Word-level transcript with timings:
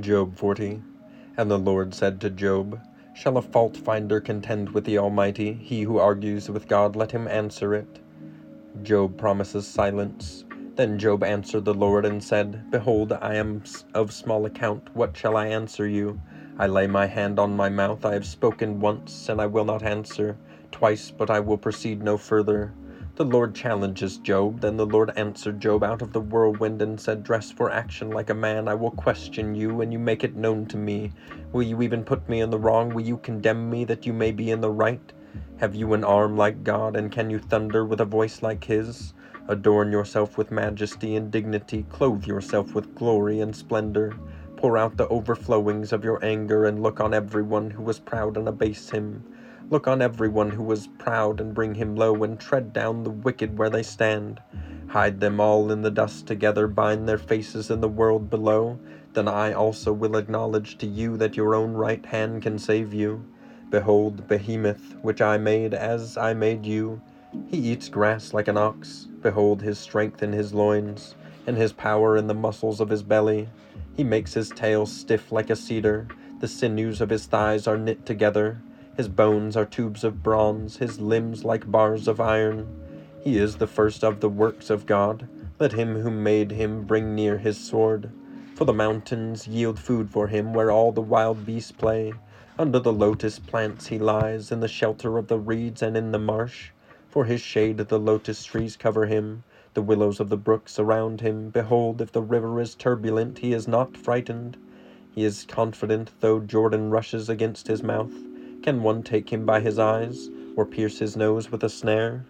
Job 0.00 0.36
40. 0.36 0.82
And 1.36 1.48
the 1.48 1.58
Lord 1.58 1.94
said 1.94 2.20
to 2.20 2.30
Job, 2.30 2.80
Shall 3.12 3.36
a 3.36 3.42
fault 3.42 3.76
finder 3.76 4.20
contend 4.20 4.70
with 4.70 4.84
the 4.84 4.98
Almighty? 4.98 5.52
He 5.52 5.82
who 5.82 5.98
argues 5.98 6.50
with 6.50 6.66
God, 6.66 6.96
let 6.96 7.12
him 7.12 7.28
answer 7.28 7.72
it. 7.72 8.00
Job 8.82 9.16
promises 9.16 9.64
silence. 9.64 10.44
Then 10.74 10.98
Job 10.98 11.22
answered 11.22 11.64
the 11.64 11.72
Lord 11.72 12.04
and 12.04 12.22
said, 12.22 12.68
Behold, 12.72 13.12
I 13.12 13.36
am 13.36 13.62
of 13.94 14.12
small 14.12 14.44
account. 14.44 14.90
What 14.92 15.16
shall 15.16 15.36
I 15.36 15.46
answer 15.46 15.86
you? 15.86 16.20
I 16.58 16.66
lay 16.66 16.88
my 16.88 17.06
hand 17.06 17.38
on 17.38 17.56
my 17.56 17.68
mouth. 17.68 18.04
I 18.04 18.14
have 18.14 18.26
spoken 18.26 18.80
once, 18.80 19.28
and 19.28 19.40
I 19.40 19.46
will 19.46 19.64
not 19.64 19.84
answer. 19.84 20.36
Twice, 20.72 21.12
but 21.12 21.30
I 21.30 21.38
will 21.38 21.58
proceed 21.58 22.02
no 22.02 22.18
further. 22.18 22.74
The 23.16 23.24
Lord 23.26 23.54
challenges 23.54 24.18
Job. 24.18 24.60
Then 24.60 24.76
the 24.78 24.86
Lord 24.86 25.12
answered 25.16 25.60
Job 25.60 25.84
out 25.84 26.02
of 26.02 26.12
the 26.14 26.20
whirlwind 26.20 26.82
and 26.82 27.00
said, 27.00 27.24
Dress 27.24 27.50
for 27.50 27.70
action 27.70 28.10
like 28.12 28.30
a 28.30 28.34
man. 28.34 28.68
I 28.68 28.74
will 28.74 28.90
question 28.90 29.54
you, 29.54 29.82
and 29.82 29.92
you 29.92 29.98
make 29.98 30.24
it 30.24 30.36
known 30.36 30.66
to 30.66 30.78
me. 30.78 31.12
Will 31.52 31.62
you 31.62 31.82
even 31.82 32.04
put 32.04 32.28
me 32.28 32.40
in 32.40 32.50
the 32.50 32.58
wrong? 32.58 32.92
Will 32.94 33.02
you 33.04 33.18
condemn 33.18 33.70
me 33.70 33.84
that 33.86 34.06
you 34.06 34.14
may 34.14 34.32
be 34.32 34.50
in 34.50 34.62
the 34.62 34.70
right? 34.70 35.12
Have 35.58 35.74
you 35.74 35.94
an 35.94 36.04
arm 36.04 36.36
like 36.38 36.64
God, 36.64 36.96
and 36.96 37.12
can 37.12 37.30
you 37.30 37.38
thunder 37.38 37.84
with 37.86 38.00
a 38.00 38.06
voice 38.06 38.42
like 38.42 38.64
his? 38.64 39.14
Adorn 39.48 39.92
yourself 39.92 40.38
with 40.38 40.50
majesty 40.50 41.16
and 41.16 41.30
dignity, 41.30 41.84
clothe 41.90 42.26
yourself 42.26 42.74
with 42.74 42.94
glory 42.96 43.40
and 43.40 43.56
splendor. 43.56 44.14
Pour 44.56 44.78
out 44.78 44.96
the 44.96 45.08
overflowings 45.08 45.92
of 45.92 46.04
your 46.04 46.24
anger, 46.24 46.64
and 46.66 46.82
look 46.82 47.00
on 47.00 47.14
everyone 47.14 47.72
who 47.72 47.82
was 47.82 48.00
proud 48.00 48.36
and 48.38 48.48
abase 48.48 48.90
him. 48.90 49.24
Look 49.68 49.88
on 49.88 50.00
everyone 50.00 50.52
who 50.52 50.62
was 50.62 50.86
proud 50.86 51.40
and 51.40 51.52
bring 51.52 51.74
him 51.74 51.96
low, 51.96 52.22
and 52.22 52.38
tread 52.38 52.72
down 52.72 53.02
the 53.02 53.10
wicked 53.10 53.58
where 53.58 53.68
they 53.68 53.82
stand. 53.82 54.40
Hide 54.86 55.18
them 55.18 55.40
all 55.40 55.72
in 55.72 55.82
the 55.82 55.90
dust 55.90 56.28
together, 56.28 56.68
bind 56.68 57.08
their 57.08 57.18
faces 57.18 57.68
in 57.68 57.80
the 57.80 57.88
world 57.88 58.30
below. 58.30 58.78
Then 59.14 59.26
I 59.26 59.52
also 59.52 59.92
will 59.92 60.16
acknowledge 60.16 60.78
to 60.78 60.86
you 60.86 61.16
that 61.16 61.36
your 61.36 61.56
own 61.56 61.72
right 61.72 62.06
hand 62.06 62.42
can 62.42 62.60
save 62.60 62.94
you. 62.94 63.24
Behold, 63.68 64.28
Behemoth, 64.28 64.94
which 65.02 65.20
I 65.20 65.36
made 65.36 65.74
as 65.74 66.16
I 66.16 66.32
made 66.32 66.64
you. 66.64 67.02
He 67.48 67.58
eats 67.58 67.88
grass 67.88 68.32
like 68.32 68.46
an 68.46 68.56
ox. 68.56 69.08
Behold 69.20 69.62
his 69.62 69.80
strength 69.80 70.22
in 70.22 70.32
his 70.32 70.54
loins, 70.54 71.16
and 71.44 71.56
his 71.56 71.72
power 71.72 72.16
in 72.16 72.28
the 72.28 72.34
muscles 72.34 72.80
of 72.80 72.88
his 72.88 73.02
belly. 73.02 73.48
He 73.96 74.04
makes 74.04 74.32
his 74.32 74.50
tail 74.50 74.86
stiff 74.86 75.32
like 75.32 75.50
a 75.50 75.56
cedar. 75.56 76.06
The 76.38 76.46
sinews 76.46 77.00
of 77.00 77.10
his 77.10 77.26
thighs 77.26 77.66
are 77.66 77.76
knit 77.76 78.06
together. 78.06 78.60
His 78.96 79.08
bones 79.08 79.56
are 79.56 79.66
tubes 79.66 80.04
of 80.04 80.22
bronze, 80.22 80.78
his 80.78 81.00
limbs 81.00 81.44
like 81.44 81.70
bars 81.70 82.08
of 82.08 82.18
iron. 82.18 82.66
He 83.22 83.36
is 83.36 83.56
the 83.56 83.66
first 83.66 84.02
of 84.02 84.20
the 84.20 84.28
works 84.28 84.70
of 84.70 84.86
God. 84.86 85.28
Let 85.58 85.72
him 85.72 85.96
who 85.96 86.10
made 86.10 86.52
him 86.52 86.84
bring 86.84 87.14
near 87.14 87.36
his 87.36 87.58
sword. 87.58 88.10
For 88.54 88.64
the 88.64 88.72
mountains 88.72 89.46
yield 89.46 89.78
food 89.78 90.08
for 90.08 90.28
him, 90.28 90.54
where 90.54 90.70
all 90.70 90.92
the 90.92 91.02
wild 91.02 91.44
beasts 91.44 91.72
play. 91.72 92.14
Under 92.58 92.78
the 92.78 92.92
lotus 92.92 93.38
plants 93.38 93.88
he 93.88 93.98
lies, 93.98 94.50
in 94.50 94.60
the 94.60 94.68
shelter 94.68 95.18
of 95.18 95.28
the 95.28 95.38
reeds 95.38 95.82
and 95.82 95.94
in 95.94 96.12
the 96.12 96.18
marsh. 96.18 96.70
For 97.10 97.26
his 97.26 97.42
shade 97.42 97.76
the 97.76 97.98
lotus 97.98 98.44
trees 98.44 98.78
cover 98.78 99.04
him, 99.04 99.44
the 99.74 99.82
willows 99.82 100.20
of 100.20 100.30
the 100.30 100.38
brook 100.38 100.70
surround 100.70 101.20
him. 101.20 101.50
Behold, 101.50 102.00
if 102.00 102.12
the 102.12 102.22
river 102.22 102.58
is 102.62 102.74
turbulent, 102.74 103.38
he 103.40 103.52
is 103.52 103.68
not 103.68 103.94
frightened. 103.94 104.56
He 105.14 105.22
is 105.22 105.44
confident, 105.46 106.12
though 106.20 106.40
Jordan 106.40 106.88
rushes 106.88 107.28
against 107.28 107.66
his 107.66 107.82
mouth. 107.82 108.12
Can 108.66 108.82
one 108.82 109.04
take 109.04 109.32
him 109.32 109.46
by 109.46 109.60
his 109.60 109.78
eyes, 109.78 110.28
or 110.56 110.66
pierce 110.66 110.98
his 110.98 111.16
nose 111.16 111.52
with 111.52 111.62
a 111.62 111.68
snare? 111.68 112.24